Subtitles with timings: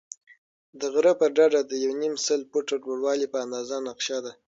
[0.79, 4.31] د غره پر ډډه د یو نیم سل فوټه لوړوالی په اندازه نقشه ده.